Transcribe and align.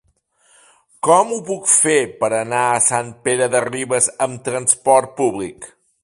Com 1.07 1.33
ho 1.33 1.37
puc 1.49 1.67
fer 1.73 1.97
per 2.23 2.29
anar 2.37 2.61
a 2.69 2.79
Sant 2.85 3.11
Pere 3.27 3.49
de 3.57 3.61
Ribes 3.67 4.07
amb 4.27 4.41
trasport 4.49 5.13
públic? 5.21 5.69